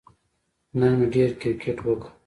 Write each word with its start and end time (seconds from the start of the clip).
نن 0.79 0.91
مې 0.99 1.07
ډېر 1.13 1.29
کیرکټ 1.41 1.77
وکه 1.83 2.09